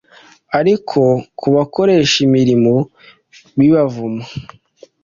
Ariko 0.59 0.99
kubakoresha 1.39 2.17
imirimo 2.27 2.73
ibibavuma 3.55 4.23